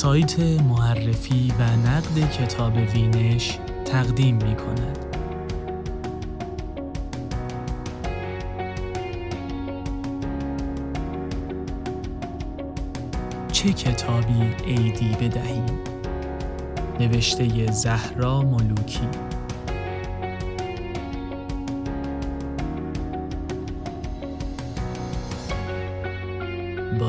سایت 0.00 0.40
معرفی 0.40 1.52
و 1.58 1.62
نقد 1.62 2.30
کتاب 2.30 2.76
وینش 2.94 3.58
تقدیم 3.84 4.36
می 4.36 4.56
کند. 4.56 4.98
چه 13.52 13.72
کتابی 13.72 14.54
عیدی 14.66 15.08
بدهیم؟ 15.08 15.66
نوشته 17.00 17.72
زهرا 17.72 18.42
ملوکی 18.42 19.29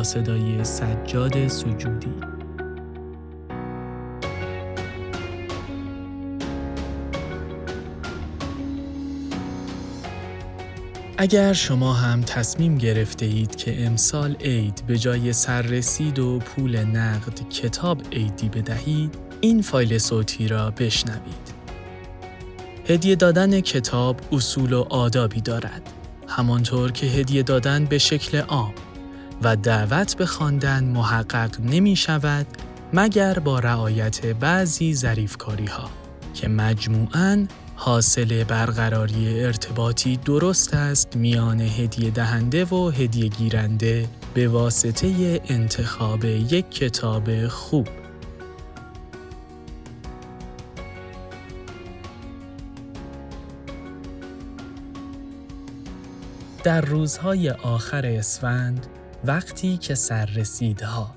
صدای 0.04 0.64
سجاد 0.64 1.48
سجودی 1.48 2.14
اگر 11.18 11.54
شما 11.54 11.94
هم 11.94 12.22
تصمیم 12.22 12.78
گرفته 12.78 13.26
اید 13.26 13.56
که 13.56 13.86
امسال 13.86 14.36
عید 14.36 14.84
به 14.88 14.98
جای 14.98 15.34
سررسید 15.34 16.20
و 16.20 16.40
پول 16.40 16.78
نقد 16.78 17.50
کتاب 17.50 18.02
عیدی 18.12 18.50
بدهید، 18.50 19.16
این 19.42 19.62
فایل 19.62 19.98
صوتی 19.98 20.48
را 20.48 20.72
بشنوید. 20.72 21.54
هدیه 22.88 23.16
دادن 23.16 23.60
کتاب 23.60 24.22
اصول 24.32 24.74
و 24.74 24.86
آدابی 24.90 25.42
دارد، 25.42 25.90
همانطور 26.28 26.92
که 26.92 27.08
هدیه 27.08 27.44
دادن 27.44 27.86
به 27.86 27.98
شکل 27.98 28.38
عام 28.38 28.74
و 29.44 29.56
دعوت 29.56 30.16
به 30.16 30.26
خواندن 30.26 30.84
محقق 30.84 31.62
نمی 31.62 31.96
شود 31.96 32.48
مگر 32.94 33.40
با 33.40 33.60
رعایت 33.60 34.26
بعضی 34.26 34.96
ظریفکاری 34.96 35.66
ها 35.66 35.90
که 36.34 36.48
مجموعاً 36.48 37.46
حاصل 37.76 38.44
برقراری 38.44 39.44
ارتباطی 39.44 40.18
درست 40.18 40.74
است 40.74 41.16
میان 41.16 41.62
هدیه 41.62 42.12
دهنده 42.12 42.66
و 42.66 42.90
هدیه 42.90 43.28
گیرنده 43.28 44.08
به 44.34 44.48
واسطه 44.48 45.42
انتخاب 45.46 46.26
یک 46.26 46.72
کتاب 46.72 47.48
خوب. 47.48 47.88
در 56.64 56.82
روزهای 56.82 57.50
آخر 57.50 58.06
اسفند 58.06 58.88
وقتی 59.26 59.78
که 59.78 59.96
سررسیدها 59.96 61.16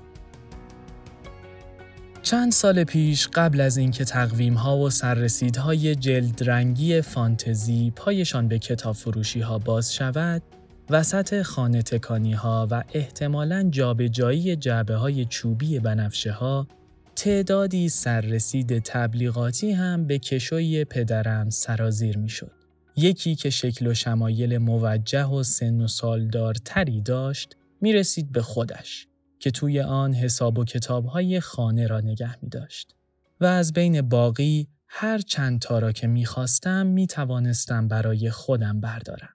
چند 2.21 2.51
سال 2.51 2.83
پیش 2.83 3.27
قبل 3.27 3.61
از 3.61 3.77
اینکه 3.77 4.05
تقویم 4.05 4.53
ها 4.53 4.77
و 4.77 4.89
سررسیدهای 4.89 5.95
جلد 5.95 6.49
رنگی 6.49 7.01
فانتزی 7.01 7.93
پایشان 7.95 8.47
به 8.47 8.59
کتاب 8.59 8.95
فروشی 8.95 9.39
ها 9.39 9.57
باز 9.57 9.93
شود، 9.93 10.41
وسط 10.89 11.41
خانه 11.41 11.81
تکانی 11.81 12.33
ها 12.33 12.67
و 12.71 12.83
احتمالاً 12.93 13.67
جابجایی 13.69 14.55
جعبه 14.55 14.95
های 14.95 15.25
چوبی 15.25 15.79
بنفشه 15.79 16.31
ها 16.31 16.67
تعدادی 17.15 17.89
سررسید 17.89 18.79
تبلیغاتی 18.79 19.71
هم 19.71 20.07
به 20.07 20.19
کشوی 20.19 20.85
پدرم 20.85 21.49
سرازیر 21.49 22.17
می 22.17 22.29
شد. 22.29 22.51
یکی 22.97 23.35
که 23.35 23.49
شکل 23.49 23.87
و 23.87 23.93
شمایل 23.93 24.57
موجه 24.57 25.25
و 25.25 25.43
سن 25.43 25.81
و 25.81 25.87
سالدارتری 25.87 27.01
داشت 27.01 27.55
می 27.81 27.93
رسید 27.93 28.31
به 28.31 28.41
خودش. 28.41 29.07
که 29.39 29.51
توی 29.51 29.81
آن 29.81 30.13
حساب 30.13 30.59
و 30.59 30.65
کتابهای 30.65 31.39
خانه 31.39 31.87
را 31.87 32.01
نگه 32.01 32.43
می 32.43 32.49
داشت. 32.49 32.95
و 33.41 33.45
از 33.45 33.73
بین 33.73 34.01
باقی 34.01 34.67
هر 34.87 35.17
چند 35.17 35.59
تا 35.59 35.79
را 35.79 35.91
که 35.91 36.07
می 36.07 36.25
خواستم 36.25 36.85
می 36.85 37.07
توانستم 37.07 37.87
برای 37.87 38.29
خودم 38.31 38.79
بردارم. 38.79 39.29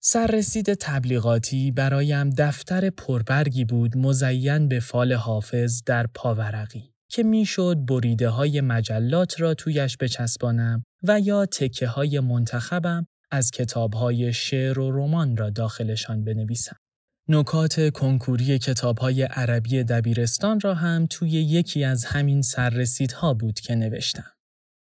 سررسید 0.00 0.74
تبلیغاتی 0.74 1.70
برایم 1.70 2.30
دفتر 2.30 2.90
پربرگی 2.90 3.64
بود 3.64 3.96
مزین 3.96 4.68
به 4.68 4.80
فال 4.80 5.12
حافظ 5.12 5.82
در 5.86 6.06
پاورقی 6.06 6.92
که 7.08 7.22
می‌شد 7.22 7.76
بریده 7.88 8.28
های 8.28 8.60
مجلات 8.60 9.40
را 9.40 9.54
تویش 9.54 9.96
بچسبانم 9.96 10.84
و 11.02 11.20
یا 11.20 11.46
تکه 11.46 11.86
های 11.86 12.20
منتخبم 12.20 13.06
از 13.30 13.50
کتاب 13.50 13.94
های 13.94 14.32
شعر 14.32 14.78
و 14.78 14.90
رمان 14.90 15.36
را 15.36 15.50
داخلشان 15.50 16.24
بنویسم. 16.24 16.76
نکات 17.28 17.90
کنکوری 17.90 18.58
های 19.00 19.22
عربی 19.22 19.84
دبیرستان 19.84 20.60
را 20.60 20.74
هم 20.74 21.06
توی 21.10 21.30
یکی 21.30 21.84
از 21.84 22.04
همین 22.04 22.42
سررسیدها 22.42 23.34
بود 23.34 23.60
که 23.60 23.74
نوشتم. 23.74 24.32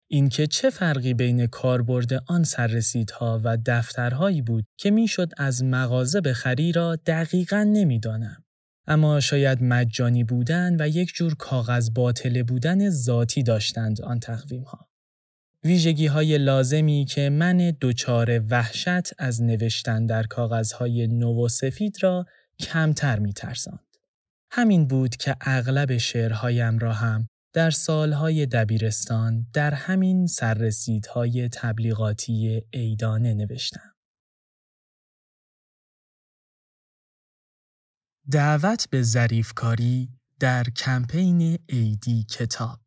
اینکه 0.10 0.48
چه 0.48 0.70
فرقی 0.70 1.14
بین 1.14 1.48
کاربرد 1.48 2.14
آن 2.28 2.44
سررسیدها 2.44 3.42
و 3.44 3.58
دفترهایی 3.66 4.42
بود 4.42 4.66
که 4.78 4.92
می‌شد 4.92 5.30
از 5.38 5.64
مغازه 5.64 6.22
بخری 6.22 6.72
را 6.72 6.96
دقیقا 6.96 7.64
نمی‌دانم. 7.64 8.44
اما 8.88 9.20
شاید 9.20 9.64
مجانی 9.64 10.24
بودن 10.24 10.82
و 10.82 10.88
یک 10.88 11.12
جور 11.16 11.36
کاغذ 11.36 11.90
باطله 11.90 12.44
بودن 12.44 12.90
ذاتی 12.90 13.44
داشتند 13.44 14.02
آن 14.02 14.20
تقویم 14.20 14.64
ها. 14.64 14.88
ویژگی 15.66 16.08
های 16.08 16.38
لازمی 16.38 17.06
که 17.06 17.30
من 17.30 17.74
دچار 17.82 18.40
وحشت 18.50 19.22
از 19.22 19.42
نوشتن 19.42 20.06
در 20.06 20.24
کاغذهای 20.24 21.08
سفید 21.50 21.98
را 22.02 22.26
کمتر 22.60 23.20
می 23.20 23.34
ترساند. 23.34 23.98
همین 24.52 24.88
بود 24.88 25.16
که 25.16 25.36
اغلب 25.42 25.98
شعرهایم 25.98 26.78
را 26.78 26.94
هم 26.94 27.28
در 27.54 27.72
سالهای 27.72 28.46
دبیرستان 28.46 29.48
در 29.54 29.74
همین 29.74 30.28
سررسیدهای 30.28 31.50
تبلیغاتی 31.50 32.62
ایدانه 32.72 33.34
نوشتم. 33.34 33.94
دعوت 38.32 38.88
به 38.90 39.02
ظریفکاری 39.02 40.10
در 40.40 40.64
کمپین 40.64 41.60
ایدی 41.68 42.24
کتاب 42.24 42.83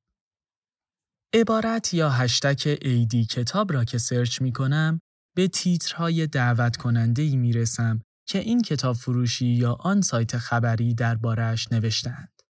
عبارت 1.36 1.94
یا 1.94 2.10
هشتک 2.10 2.78
ایدی 2.82 3.24
کتاب 3.24 3.72
را 3.72 3.84
که 3.84 3.98
سرچ 3.98 4.42
می 4.42 4.52
کنم 4.52 5.00
به 5.36 5.48
تیترهای 5.48 6.26
دعوت 6.26 6.76
کننده 6.76 7.22
ای 7.22 7.36
می 7.36 7.52
رسم 7.52 8.00
که 8.28 8.38
این 8.38 8.62
کتاب 8.62 8.96
فروشی 8.96 9.46
یا 9.46 9.72
آن 9.72 10.00
سایت 10.00 10.38
خبری 10.38 10.94
دربارهش 10.94 11.72
نوشتند. 11.72 12.42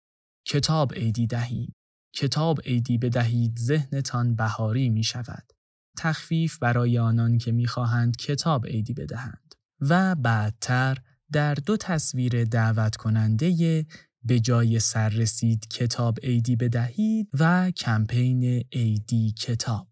کتاب 0.46 0.92
ایدی 0.96 1.26
دهید. 1.26 1.72
کتاب 2.14 2.60
ایدی 2.64 2.98
بدهید 2.98 3.58
ذهنتان 3.58 4.36
بهاری 4.36 4.90
می 4.90 5.04
شود. 5.04 5.52
تخفیف 5.98 6.58
برای 6.58 6.98
آنان 6.98 7.38
که 7.38 7.52
می 7.52 7.66
خواهند 7.66 8.16
کتاب 8.16 8.64
ایدی 8.64 8.94
بدهند. 8.94 9.54
و 9.80 10.14
بعدتر 10.14 10.98
در 11.32 11.54
دو 11.54 11.76
تصویر 11.76 12.44
دعوت 12.44 12.96
کننده 12.96 13.86
به 14.26 14.40
جای 14.40 14.80
سررسید 14.80 15.68
کتاب 15.68 16.18
ایدی 16.22 16.56
بدهید 16.56 17.28
و 17.38 17.70
کمپین 17.70 18.64
ایدی 18.70 19.32
کتاب. 19.32 19.88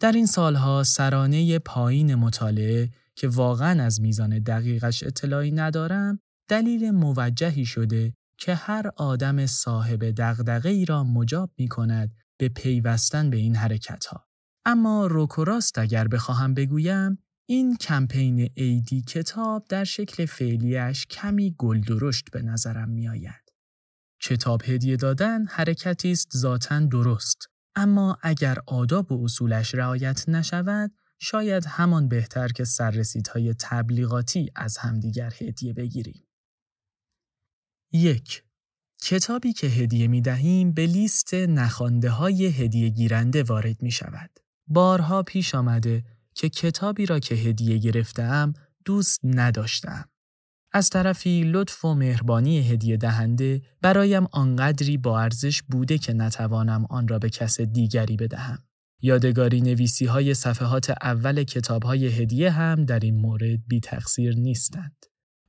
در 0.00 0.12
این 0.12 0.26
سالها 0.26 0.82
سرانه 0.82 1.58
پایین 1.58 2.14
مطالعه 2.14 2.90
که 3.14 3.28
واقعا 3.28 3.84
از 3.84 4.00
میزان 4.00 4.38
دقیقش 4.38 5.02
اطلاعی 5.02 5.50
ندارم 5.50 6.18
دلیل 6.48 6.90
موجهی 6.90 7.64
شده 7.64 8.14
که 8.38 8.54
هر 8.54 8.90
آدم 8.96 9.46
صاحب 9.46 10.04
دغدغه 10.04 10.68
ای 10.68 10.84
را 10.84 11.04
مجاب 11.04 11.50
می 11.58 11.68
کند 11.68 12.14
به 12.38 12.48
پیوستن 12.48 13.30
به 13.30 13.36
این 13.36 13.56
حرکت 13.56 14.06
ها. 14.06 14.26
اما 14.64 15.06
روکوراست 15.06 15.78
اگر 15.78 16.08
بخواهم 16.08 16.54
بگویم 16.54 17.18
این 17.48 17.76
کمپین 17.76 18.50
ایدی 18.54 19.02
کتاب 19.02 19.66
در 19.68 19.84
شکل 19.84 20.26
فعلیش 20.26 21.06
کمی 21.06 21.54
گلدرشت 21.58 22.30
به 22.30 22.42
نظرم 22.42 22.88
می 22.88 23.08
آید. 23.08 23.52
کتاب 24.22 24.62
هدیه 24.64 24.96
دادن 24.96 25.46
حرکتی 25.46 26.12
است 26.12 26.36
ذاتا 26.36 26.80
درست 26.80 27.48
اما 27.74 28.18
اگر 28.22 28.58
آداب 28.66 29.12
و 29.12 29.24
اصولش 29.24 29.74
رعایت 29.74 30.28
نشود 30.28 30.90
شاید 31.18 31.64
همان 31.66 32.08
بهتر 32.08 32.48
که 32.48 32.64
سررسیدهای 32.64 33.54
تبلیغاتی 33.60 34.50
از 34.56 34.78
همدیگر 34.78 35.32
هدیه 35.40 35.72
بگیریم. 35.72 36.26
یک 37.92 38.42
کتابی 39.02 39.52
که 39.52 39.66
هدیه 39.66 40.08
می 40.08 40.20
دهیم 40.20 40.72
به 40.72 40.86
لیست 40.86 41.34
نخانده 41.34 42.10
های 42.10 42.46
هدیه 42.46 42.88
گیرنده 42.88 43.42
وارد 43.42 43.82
می 43.82 43.90
شود. 43.90 44.30
بارها 44.66 45.22
پیش 45.22 45.54
آمده 45.54 46.15
که 46.36 46.48
کتابی 46.48 47.06
را 47.06 47.18
که 47.18 47.34
هدیه 47.34 47.78
گرفتم 47.78 48.52
دوست 48.84 49.20
نداشتم. 49.24 50.04
از 50.72 50.90
طرفی 50.90 51.44
لطف 51.44 51.84
و 51.84 51.94
مهربانی 51.94 52.58
هدیه 52.58 52.96
دهنده 52.96 53.62
برایم 53.82 54.26
آنقدری 54.32 54.96
با 54.96 55.20
ارزش 55.20 55.62
بوده 55.62 55.98
که 55.98 56.12
نتوانم 56.12 56.86
آن 56.90 57.08
را 57.08 57.18
به 57.18 57.30
کس 57.30 57.60
دیگری 57.60 58.16
بدهم. 58.16 58.58
یادگاری 59.02 59.60
نویسی 59.60 60.06
های 60.06 60.34
صفحات 60.34 60.90
اول 61.02 61.44
کتاب 61.44 61.82
های 61.82 62.06
هدیه 62.06 62.50
هم 62.50 62.84
در 62.84 63.00
این 63.00 63.16
مورد 63.16 63.66
بی 63.66 63.80
تقصیر 63.80 64.34
نیستند. 64.34 64.96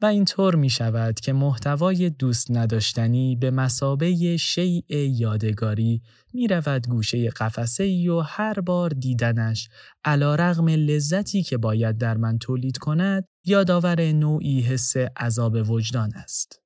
و 0.01 0.05
اینطور 0.05 0.55
می 0.55 0.69
شود 0.69 1.19
که 1.19 1.33
محتوای 1.33 2.09
دوست 2.09 2.51
نداشتنی 2.51 3.35
به 3.35 3.51
مسابه 3.51 4.37
شیء 4.37 4.83
یادگاری 4.89 6.01
می 6.33 6.47
رود 6.47 6.87
گوشه 6.87 7.29
قفسه 7.29 7.83
ای 7.83 8.09
و 8.09 8.19
هر 8.19 8.59
بار 8.59 8.89
دیدنش 8.89 9.69
علا 10.05 10.35
رغم 10.35 10.67
لذتی 10.67 11.43
که 11.43 11.57
باید 11.57 11.97
در 11.97 12.17
من 12.17 12.37
تولید 12.37 12.77
کند 12.77 13.25
یادآور 13.45 14.01
نوعی 14.01 14.61
حس 14.61 14.97
عذاب 14.97 15.69
وجدان 15.69 16.13
است. 16.15 16.61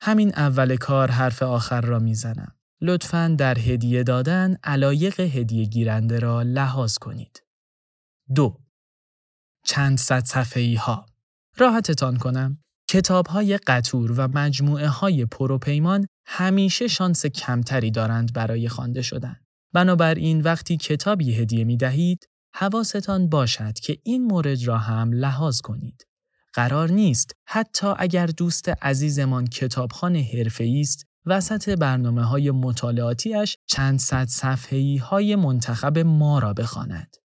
همین 0.00 0.34
اول 0.34 0.76
کار 0.76 1.10
حرف 1.10 1.42
آخر 1.42 1.80
را 1.80 1.98
می‌زنم. 1.98 2.56
لطفاً 2.80 3.36
در 3.38 3.58
هدیه 3.58 4.02
دادن 4.02 4.56
علایق 4.64 5.20
هدیه 5.20 5.64
گیرنده 5.64 6.18
را 6.18 6.42
لحاظ 6.42 6.98
کنید. 6.98 7.42
دو 8.34 8.60
چند 9.64 9.98
صد 9.98 10.24
صفحه‌ای 10.24 10.74
ها 10.74 11.06
راحتتان 11.58 12.16
کنم 12.16 12.62
کتاب 12.92 13.26
های 13.26 13.58
قطور 13.66 14.12
و 14.12 14.28
مجموعه 14.34 14.88
های 14.88 15.26
پروپیمان 15.26 16.06
همیشه 16.26 16.88
شانس 16.88 17.26
کمتری 17.26 17.90
دارند 17.90 18.32
برای 18.32 18.68
خوانده 18.68 19.02
شدن. 19.02 19.36
بنابراین 19.72 20.40
وقتی 20.40 20.76
کتابی 20.76 21.34
هدیه 21.34 21.64
می 21.64 21.76
دهید، 21.76 22.28
حواستان 22.54 23.28
باشد 23.28 23.72
که 23.72 23.98
این 24.02 24.24
مورد 24.24 24.62
را 24.62 24.78
هم 24.78 25.12
لحاظ 25.12 25.60
کنید. 25.60 26.06
قرار 26.52 26.90
نیست 26.90 27.32
حتی 27.46 27.86
اگر 27.96 28.26
دوست 28.26 28.68
عزیزمان 28.68 29.46
کتابخانه 29.46 30.28
حرفه‌ای 30.34 30.80
است 30.80 31.06
وسط 31.26 31.68
برنامه 31.68 32.24
های 32.24 32.50
مطالعاتیش 32.50 33.56
چند 33.66 33.98
صد 33.98 34.26
صفحه‌ای 34.26 34.96
های 34.96 35.36
منتخب 35.36 35.98
ما 35.98 36.38
را 36.38 36.52
بخواند. 36.52 37.16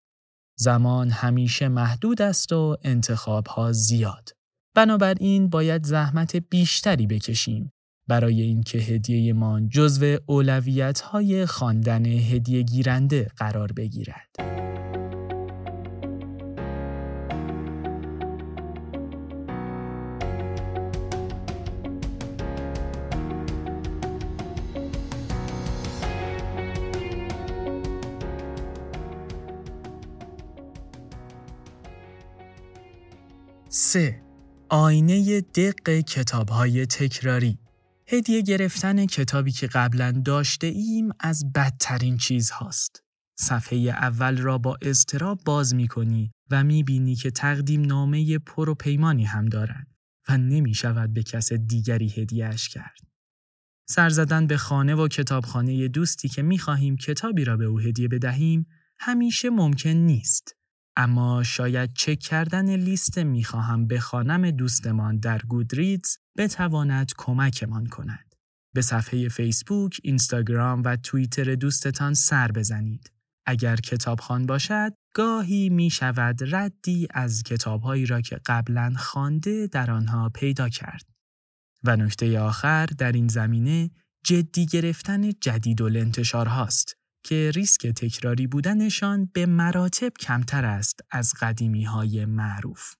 زمان 0.56 1.10
همیشه 1.10 1.68
محدود 1.68 2.22
است 2.22 2.52
و 2.52 2.76
انتخاب 2.82 3.46
ها 3.46 3.72
زیاد. 3.72 4.37
بنابراین 4.74 5.48
باید 5.48 5.86
زحمت 5.86 6.36
بیشتری 6.36 7.06
بکشیم 7.06 7.72
برای 8.08 8.40
اینکه 8.40 8.78
هدیه 8.78 9.32
ما 9.32 9.60
جزو 9.60 10.18
اولویت 10.26 11.00
های 11.00 11.46
خواندن 11.46 12.06
هدیه 12.06 12.62
گیرنده 12.62 13.30
قرار 13.36 13.72
بگیرد. 13.72 14.28
سه 33.68 34.27
آینه 34.70 35.40
دق 35.40 36.00
کتاب 36.00 36.48
های 36.48 36.86
تکراری 36.86 37.58
هدیه 38.06 38.42
گرفتن 38.42 39.06
کتابی 39.06 39.52
که 39.52 39.66
قبلا 39.66 40.22
داشته 40.24 40.66
ایم 40.66 41.08
از 41.20 41.52
بدترین 41.52 42.16
چیز 42.16 42.50
هاست. 42.50 43.02
صفحه 43.38 43.78
اول 43.78 44.36
را 44.36 44.58
با 44.58 44.78
استراب 44.82 45.40
باز 45.44 45.74
می 45.74 45.88
کنی 45.88 46.30
و 46.50 46.64
می 46.64 46.82
بینی 46.82 47.14
که 47.14 47.30
تقدیم 47.30 47.82
نامه 47.82 48.38
پر 48.38 48.68
و 48.68 48.74
پیمانی 48.74 49.24
هم 49.24 49.46
دارد 49.46 49.86
و 50.28 50.38
نمی 50.38 50.74
شود 50.74 51.12
به 51.12 51.22
کس 51.22 51.52
دیگری 51.52 52.08
هدیهش 52.08 52.68
کرد. 52.68 52.98
سر 53.88 54.08
زدن 54.08 54.46
به 54.46 54.56
خانه 54.56 54.94
و 54.94 55.08
کتابخانه 55.08 55.88
دوستی 55.88 56.28
که 56.28 56.42
می 56.42 56.58
خواهیم 56.58 56.96
کتابی 56.96 57.44
را 57.44 57.56
به 57.56 57.64
او 57.64 57.80
هدیه 57.80 58.08
بدهیم 58.08 58.66
همیشه 58.98 59.50
ممکن 59.50 59.90
نیست. 59.90 60.57
اما 61.00 61.42
شاید 61.42 61.92
چک 61.92 62.18
کردن 62.18 62.76
لیست 62.76 63.18
می‌خواهم 63.18 63.86
بخوانم 63.86 64.50
دوستمان 64.50 65.18
در 65.18 65.38
گودریدز 65.38 66.16
بتواند 66.38 67.12
کمکمان 67.18 67.86
کند. 67.86 68.34
به 68.74 68.82
صفحه 68.82 69.28
فیسبوک، 69.28 70.00
اینستاگرام 70.02 70.82
و 70.84 70.96
توییتر 70.96 71.54
دوستتان 71.54 72.14
سر 72.14 72.52
بزنید. 72.52 73.12
اگر 73.46 73.76
کتابخان 73.76 74.46
باشد، 74.46 74.92
گاهی 75.14 75.68
می 75.68 75.90
شود 75.90 76.54
ردی 76.54 77.08
از 77.10 77.42
کتابهایی 77.42 78.06
را 78.06 78.20
که 78.20 78.40
قبلا 78.46 78.94
خوانده 78.96 79.66
در 79.66 79.90
آنها 79.90 80.28
پیدا 80.28 80.68
کرد. 80.68 81.04
و 81.84 81.96
نکته 81.96 82.40
آخر 82.40 82.86
در 82.86 83.12
این 83.12 83.28
زمینه 83.28 83.90
جدی 84.24 84.66
گرفتن 84.66 85.30
جدید 85.30 85.80
و 85.80 85.88
هاست 86.44 86.97
که 87.22 87.50
ریسک 87.54 87.86
تکراری 87.86 88.46
بودنشان 88.46 89.30
به 89.32 89.46
مراتب 89.46 90.12
کمتر 90.20 90.64
است 90.64 91.00
از 91.10 91.34
قدیمی 91.40 91.84
های 91.84 92.24
معروف. 92.24 92.94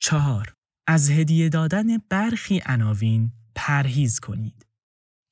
چهار 0.00 0.54
از 0.86 1.10
هدیه 1.10 1.48
دادن 1.48 1.98
برخی 1.98 2.62
عناوین 2.66 3.32
پرهیز 3.54 4.20
کنید. 4.20 4.66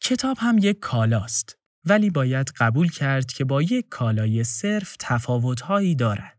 کتاب 0.01 0.37
هم 0.41 0.59
یک 0.59 0.79
کالاست 0.79 1.59
ولی 1.85 2.11
باید 2.11 2.51
قبول 2.57 2.91
کرد 2.91 3.33
که 3.33 3.45
با 3.45 3.63
یک 3.63 3.89
کالای 3.89 4.45
صرف 4.45 4.97
تفاوتهایی 4.99 5.95
دارد. 5.95 6.39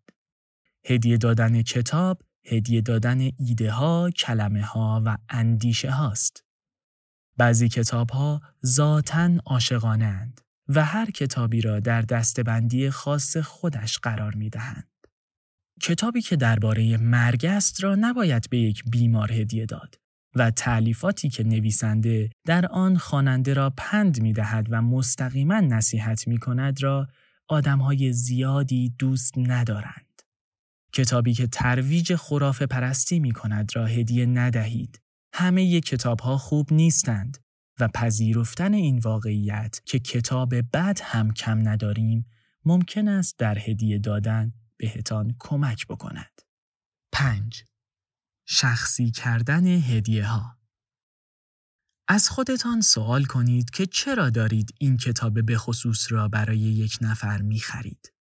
هدیه 0.85 1.17
دادن 1.17 1.61
کتاب 1.61 2.21
هدیه 2.45 2.81
دادن 2.81 3.19
ایده 3.39 3.71
ها، 3.71 4.09
کلمه 4.09 4.61
ها 4.61 5.01
و 5.05 5.17
اندیشه 5.29 5.91
هاست. 5.91 6.46
بعضی 7.37 7.69
کتاب 7.69 8.09
ها 8.09 8.41
ذاتن 8.65 9.39
عاشقانند 9.45 10.41
و 10.67 10.85
هر 10.85 11.11
کتابی 11.11 11.61
را 11.61 11.79
در 11.79 12.01
دستبندی 12.01 12.89
خاص 12.89 13.37
خودش 13.37 13.99
قرار 13.99 14.35
می 14.35 14.49
دهند. 14.49 14.87
کتابی 15.81 16.21
که 16.21 16.35
درباره 16.35 16.97
مرگ 16.97 17.45
است 17.45 17.83
را 17.83 17.95
نباید 17.95 18.49
به 18.49 18.57
یک 18.57 18.83
بیمار 18.91 19.31
هدیه 19.31 19.65
داد 19.65 19.95
و 20.35 20.51
تعلیفاتی 20.51 21.29
که 21.29 21.43
نویسنده 21.43 22.29
در 22.45 22.65
آن 22.65 22.97
خواننده 22.97 23.53
را 23.53 23.73
پند 23.77 24.21
می 24.21 24.33
دهد 24.33 24.67
و 24.69 24.81
مستقیما 24.81 25.59
نصیحت 25.59 26.27
می 26.27 26.37
کند 26.37 26.83
را 26.83 27.07
آدمهای 27.47 28.13
زیادی 28.13 28.95
دوست 28.99 29.33
ندارند. 29.37 30.21
کتابی 30.93 31.33
که 31.33 31.47
ترویج 31.47 32.15
خرافه 32.15 32.65
پرستی 32.65 33.19
می 33.19 33.31
کند 33.31 33.71
را 33.75 33.85
هدیه 33.85 34.25
ندهید 34.25 35.01
همه 35.39 35.81
کتاب 35.81 36.19
ها 36.19 36.37
خوب 36.37 36.73
نیستند 36.73 37.37
و 37.79 37.87
پذیرفتن 37.87 38.73
این 38.73 38.99
واقعیت 38.99 39.81
که 39.85 39.99
کتاب 39.99 40.53
بد 40.73 40.99
هم 41.03 41.33
کم 41.33 41.69
نداریم 41.69 42.29
ممکن 42.65 43.07
است 43.07 43.39
در 43.39 43.59
هدیه 43.59 43.99
دادن 43.99 44.53
بهتان 44.77 45.35
کمک 45.39 45.87
بکند. 45.87 46.41
5. 47.11 47.65
شخصی 48.47 49.11
کردن 49.11 49.67
هدیه 49.67 50.25
ها 50.25 50.57
از 52.07 52.29
خودتان 52.29 52.81
سوال 52.81 53.25
کنید 53.25 53.69
که 53.69 53.85
چرا 53.85 54.29
دارید 54.29 54.73
این 54.79 54.97
کتاب 54.97 55.45
به 55.45 55.57
خصوص 55.57 56.11
را 56.11 56.27
برای 56.27 56.59
یک 56.59 56.97
نفر 57.01 57.41
می 57.41 57.59
خرید. 57.59 58.13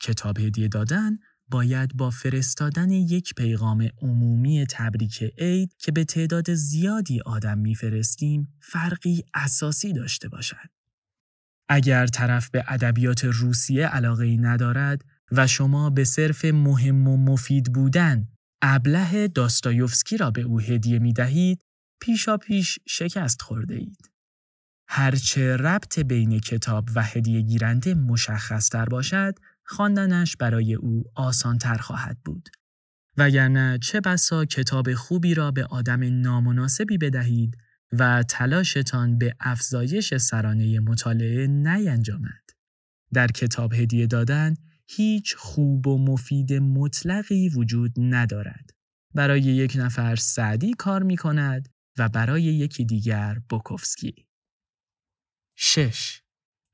کتاب 0.00 0.38
هدیه 0.38 0.68
دادن 0.68 1.18
باید 1.50 1.96
با 1.96 2.10
فرستادن 2.10 2.90
یک 2.90 3.34
پیغام 3.34 3.88
عمومی 4.02 4.66
تبریک 4.70 5.22
عید 5.38 5.74
که 5.78 5.92
به 5.92 6.04
تعداد 6.04 6.54
زیادی 6.54 7.20
آدم 7.20 7.58
میفرستیم 7.58 8.54
فرقی 8.60 9.24
اساسی 9.34 9.92
داشته 9.92 10.28
باشد. 10.28 10.70
اگر 11.68 12.06
طرف 12.06 12.50
به 12.50 12.64
ادبیات 12.68 13.24
روسیه 13.24 13.86
علاقه 13.86 14.24
ای 14.24 14.36
ندارد 14.36 15.04
و 15.32 15.46
شما 15.46 15.90
به 15.90 16.04
صرف 16.04 16.44
مهم 16.44 17.08
و 17.08 17.16
مفید 17.16 17.72
بودن 17.72 18.28
ابله 18.62 19.28
داستایوفسکی 19.28 20.16
را 20.16 20.30
به 20.30 20.42
او 20.42 20.60
هدیه 20.60 20.98
می 20.98 21.12
دهید، 21.12 21.62
پیشا 22.00 22.36
پیش 22.36 22.78
شکست 22.88 23.42
خورده 23.42 23.74
اید. 23.74 24.10
هرچه 24.88 25.56
ربط 25.56 25.98
بین 25.98 26.40
کتاب 26.40 26.88
و 26.94 27.02
هدیه 27.02 27.40
گیرنده 27.40 27.94
مشخص 27.94 28.68
تر 28.68 28.84
باشد، 28.84 29.34
خواندنش 29.70 30.36
برای 30.36 30.74
او 30.74 31.04
آسانتر 31.14 31.76
خواهد 31.76 32.18
بود. 32.24 32.48
وگرنه 33.16 33.78
چه 33.82 34.00
بسا 34.00 34.44
کتاب 34.44 34.94
خوبی 34.94 35.34
را 35.34 35.50
به 35.50 35.64
آدم 35.64 36.20
نامناسبی 36.20 36.98
بدهید 36.98 37.56
و 37.92 38.22
تلاشتان 38.22 39.18
به 39.18 39.34
افزایش 39.40 40.16
سرانه 40.16 40.80
مطالعه 40.80 41.46
نینجامد. 41.46 42.42
در 43.12 43.26
کتاب 43.26 43.72
هدیه 43.72 44.06
دادن 44.06 44.54
هیچ 44.88 45.34
خوب 45.38 45.86
و 45.86 45.98
مفید 45.98 46.52
مطلقی 46.52 47.48
وجود 47.48 47.92
ندارد. 47.96 48.70
برای 49.14 49.40
یک 49.40 49.72
نفر 49.76 50.16
سعدی 50.16 50.74
کار 50.74 51.02
می 51.02 51.16
کند 51.16 51.68
و 51.98 52.08
برای 52.08 52.42
یکی 52.42 52.84
دیگر 52.84 53.38
بوکوفسکی. 53.48 54.26
6. 55.56 56.22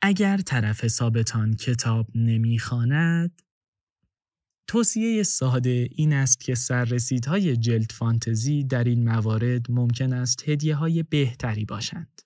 اگر 0.09 0.37
طرف 0.37 0.85
حسابتان 0.85 1.55
کتاب 1.55 2.07
نمی‌خواند 2.15 3.43
توصیه 4.69 5.23
ساده 5.23 5.89
این 5.93 6.13
است 6.13 6.41
که 6.41 6.55
سررسیدهای 6.55 7.57
جلد 7.57 7.93
فانتزی 7.93 8.65
در 8.65 8.85
این 8.85 9.09
موارد 9.09 9.71
ممکن 9.71 10.13
است 10.13 10.49
هدیه 10.49 10.75
های 10.75 11.03
بهتری 11.03 11.65
باشند. 11.65 12.21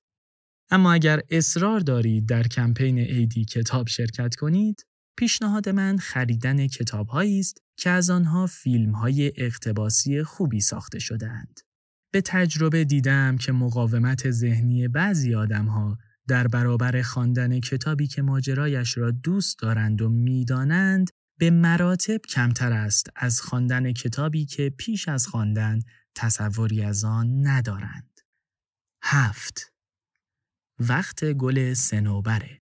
اما 0.71 0.93
اگر 0.93 1.21
اصرار 1.31 1.81
دارید 1.81 2.27
در 2.27 2.43
کمپین 2.43 2.99
ایدی 2.99 3.45
کتاب 3.45 3.89
شرکت 3.89 4.35
کنید، 4.35 4.87
پیشنهاد 5.17 5.69
من 5.69 5.99
خریدن 5.99 6.67
کتاب 6.67 7.11
است 7.11 7.63
که 7.77 7.91
از 7.91 8.11
آنها 8.11 8.47
فیلم 8.47 8.93
های 8.93 9.33
اقتباسی 9.37 10.23
خوبی 10.23 10.61
ساخته 10.61 10.99
شدهاند. 10.99 11.61
به 12.13 12.21
تجربه 12.21 12.85
دیدم 12.85 13.37
که 13.37 13.53
مقاومت 13.53 14.31
ذهنی 14.31 14.89
بعضی 14.89 15.35
آدم 15.35 15.67
در 16.31 16.49
برابر 16.49 17.03
خواندن 17.03 17.61
کتابی 17.61 18.07
که 18.07 18.23
ماجرایش 18.23 18.99
را 18.99 19.11
دوست 19.11 19.59
دارند 19.59 20.03
و 20.03 20.09
می‌دانند 20.09 21.11
به 21.39 21.51
مراتب 21.51 22.21
کمتر 22.29 22.73
است 22.73 23.07
از 23.17 23.41
خواندن 23.41 23.93
کتابی 23.93 24.45
که 24.45 24.71
پیش 24.79 25.09
از 25.09 25.27
خواندن 25.27 25.79
تصوری 26.15 26.83
از 26.83 27.05
آن 27.05 27.47
ندارند. 27.47 28.21
هفت 29.03 29.73
وقت 30.79 31.25
گل 31.25 31.75
سنوبره 31.75 32.61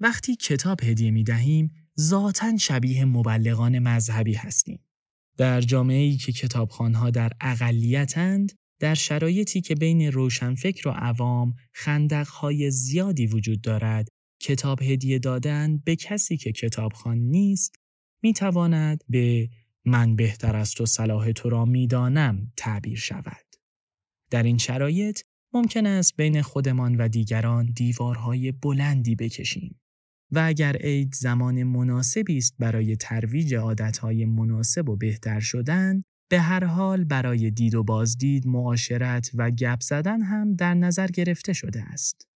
وقتی 0.00 0.36
کتاب 0.36 0.82
هدیه 0.82 1.10
می 1.10 1.24
دهیم 1.24 1.70
ذاتا 2.00 2.56
شبیه 2.56 3.04
مبلغان 3.04 3.78
مذهبی 3.78 4.34
هستیم. 4.34 4.84
در 5.36 5.60
جامعه 5.60 6.02
ای 6.02 6.16
که 6.16 6.32
کتابخانها 6.32 7.10
در 7.10 7.32
اقلیتند 7.40 8.52
در 8.82 8.94
شرایطی 8.94 9.60
که 9.60 9.74
بین 9.74 10.12
روشنفکر 10.12 10.88
و 10.88 10.90
عوام 10.90 11.54
خندقهای 11.72 12.70
زیادی 12.70 13.26
وجود 13.26 13.60
دارد 13.60 14.08
کتاب 14.40 14.82
هدیه 14.82 15.18
دادن 15.18 15.78
به 15.78 15.96
کسی 15.96 16.36
که 16.36 16.52
کتابخان 16.52 17.18
نیست 17.18 17.74
می 18.22 18.32
تواند 18.32 19.04
به 19.08 19.48
من 19.84 20.16
بهتر 20.16 20.56
است 20.56 20.80
و 20.80 20.86
صلاح 20.86 21.32
تو 21.32 21.48
را 21.48 21.64
می‌دانم 21.64 22.52
تعبیر 22.56 22.98
شود. 22.98 23.46
در 24.30 24.42
این 24.42 24.58
شرایط 24.58 25.20
ممکن 25.52 25.86
است 25.86 26.16
بین 26.16 26.42
خودمان 26.42 26.96
و 26.96 27.08
دیگران 27.08 27.66
دیوارهای 27.66 28.52
بلندی 28.52 29.14
بکشیم. 29.14 29.80
و 30.30 30.42
اگر 30.46 30.76
عید 30.76 31.14
زمان 31.14 31.62
مناسبی 31.62 32.38
است 32.38 32.54
برای 32.58 32.96
ترویج 32.96 33.54
عادتهای 33.54 34.24
مناسب 34.24 34.88
و 34.88 34.96
بهتر 34.96 35.40
شدن، 35.40 36.02
به 36.32 36.40
هر 36.40 36.64
حال 36.64 37.04
برای 37.04 37.50
دید 37.50 37.74
و 37.74 37.84
بازدید، 37.84 38.46
معاشرت 38.46 39.30
و 39.34 39.50
گپ 39.50 39.80
زدن 39.80 40.22
هم 40.22 40.54
در 40.54 40.74
نظر 40.74 41.06
گرفته 41.06 41.52
شده 41.52 41.82
است. 41.82 42.26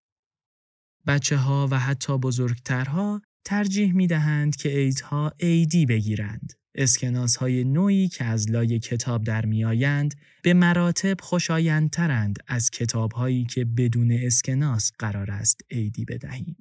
بچه 1.07 1.37
ها 1.37 1.69
و 1.71 1.79
حتی 1.79 2.19
بزرگترها 2.19 3.23
ترجیح 3.45 3.93
می 3.93 4.07
دهند 4.07 4.57
که 4.57 4.69
عیدها 4.69 5.33
عیدی 5.41 5.87
بگیرند. 5.87 6.53
اسکناس 6.75 7.37
های 7.37 7.65
نوعی 7.65 8.09
که 8.09 8.25
از 8.25 8.51
لای 8.51 8.79
کتاب 8.79 9.25
در 9.25 9.47
می 9.47 9.65
آیند 9.65 10.15
به 10.43 10.55
مراتب 10.55 11.17
خوشایندترند 11.21 12.39
از 12.47 12.71
کتاب 12.71 13.13
هایی 13.13 13.45
که 13.45 13.65
بدون 13.65 14.13
اسکناس 14.13 14.93
قرار 14.99 15.31
است 15.31 15.61
عیدی 15.71 16.05
بدهیم. 16.05 16.57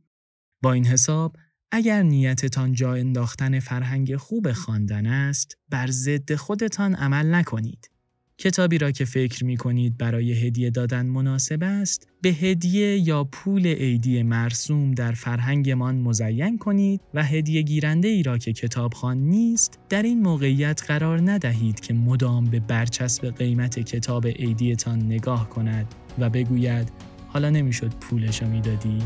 با 0.62 0.74
این 0.74 0.86
حساب 0.86 1.36
اگر 1.77 2.03
نیتتان 2.03 2.74
جا 2.74 2.94
انداختن 2.94 3.60
فرهنگ 3.60 4.15
خوب 4.15 4.51
خواندن 4.51 5.05
است 5.05 5.58
بر 5.70 5.88
ضد 5.91 6.36
خودتان 6.36 6.96
عمل 6.96 7.36
نکنید. 7.36 7.89
کتابی 8.38 8.77
را 8.77 8.91
که 8.91 9.05
فکر 9.05 9.46
می 9.46 9.58
کنید 9.58 9.98
برای 9.98 10.48
هدیه 10.48 10.70
دادن 10.70 11.05
مناسب 11.05 11.63
است 11.63 12.08
به 12.22 12.29
هدیه 12.29 13.08
یا 13.08 13.24
پول 13.24 13.67
عیدی 13.67 14.24
مرسوم 14.24 14.91
در 14.91 15.12
فرهنگمان 15.12 15.96
مزین 15.96 16.58
کنید 16.58 17.01
و 17.13 17.24
هدیه 17.24 17.62
گیرنده 17.62 18.08
ای 18.08 18.24
را 18.24 18.38
که 18.38 18.53
کتابخوان 18.53 19.17
نیست 19.17 19.79
در 19.89 20.03
این 20.03 20.22
موقعیت 20.22 20.84
قرار 20.88 21.32
ندهید 21.32 21.79
که 21.79 21.94
مدام 21.94 22.46
به 22.46 22.60
برچسب 22.60 23.36
قیمت 23.38 23.79
کتاب 23.79 24.27
عیدیتان 24.27 25.03
نگاه 25.03 25.50
کند 25.50 25.96
و 26.20 26.29
بگوید 26.29 26.91
حالا 27.27 27.50
نمی‌شد 27.50 27.94
پولشو 27.94 28.48
می‌دادی؟ 28.48 29.00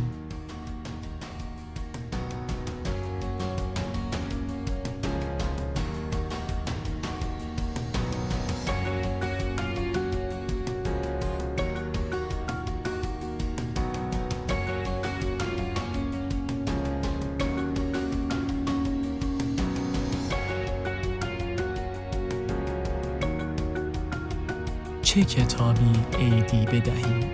چه 25.10 25.24
کتابی 25.24 25.92
عیدی 26.20 26.66
بدهیم 26.66 27.30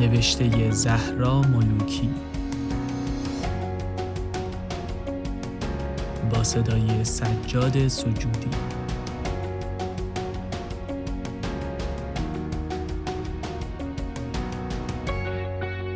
نوشته 0.00 0.70
زهرا 0.70 1.40
ملوکی. 1.40 2.10
با 6.30 6.44
صدای 6.44 7.04
سجاد 7.04 7.88
سجودی. 7.88 8.50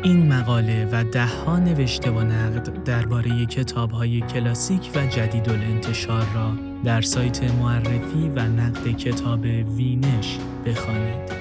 این 0.03 0.33
مقاله 0.33 0.89
و 0.91 1.03
دهها 1.03 1.59
نوشته 1.59 2.11
و 2.11 2.19
نقد 2.19 2.83
درباره 2.83 3.45
کتاب‌های 3.45 4.21
کلاسیک 4.21 4.91
و 4.95 5.05
جدید 5.05 5.49
الانتشار 5.49 6.25
را 6.35 6.51
در 6.83 7.01
سایت 7.01 7.43
معرفی 7.43 8.31
و 8.35 8.39
نقد 8.39 8.87
کتاب 8.87 9.41
وینش 9.75 10.37
بخوانید. 10.65 11.32